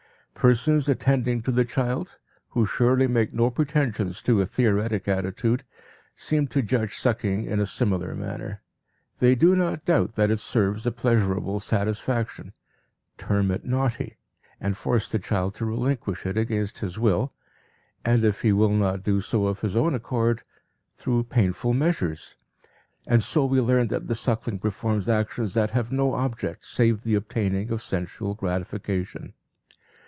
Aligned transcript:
Persons 0.33 0.89
attending 0.89 1.43
to 1.43 1.51
the 1.51 1.65
child, 1.65 2.17
who 2.51 2.65
surely 2.65 3.05
make 3.05 3.31
no 3.31 3.51
pretensions 3.51 4.23
to 4.23 4.41
a 4.41 4.45
theoretic 4.47 5.07
attitude, 5.07 5.63
seem 6.15 6.47
to 6.47 6.63
judge 6.63 6.97
sucking 6.97 7.45
in 7.45 7.59
a 7.59 7.67
similar 7.67 8.15
manner. 8.15 8.63
They 9.19 9.35
do 9.35 9.55
not 9.55 9.85
doubt 9.85 10.15
that 10.15 10.31
it 10.31 10.39
serves 10.39 10.87
a 10.87 10.91
pleasurable 10.91 11.59
satisfaction, 11.59 12.53
term 13.19 13.51
it 13.51 13.65
naughty, 13.65 14.17
and 14.59 14.75
force 14.75 15.11
the 15.11 15.19
child 15.19 15.53
to 15.55 15.65
relinquish 15.65 16.25
it 16.25 16.37
against 16.37 16.79
his 16.79 16.97
will, 16.97 17.33
and 18.03 18.23
if 18.23 18.41
he 18.41 18.51
will 18.51 18.73
not 18.73 19.03
do 19.03 19.21
so 19.21 19.45
of 19.45 19.59
his 19.59 19.75
own 19.75 19.93
accord, 19.93 20.41
through 20.95 21.25
painful 21.25 21.75
measures. 21.75 22.33
And 23.05 23.21
so 23.21 23.45
we 23.45 23.61
learn 23.61 23.89
that 23.89 24.07
the 24.07 24.15
suckling 24.15 24.57
performs 24.57 25.07
actions 25.07 25.53
that 25.53 25.69
have 25.71 25.91
no 25.91 26.15
object 26.15 26.65
save 26.65 27.03
the 27.03 27.13
obtaining 27.13 27.67
of 27.69 27.73
a 27.79 27.83
sensual 27.83 28.33
gratification. 28.33 29.33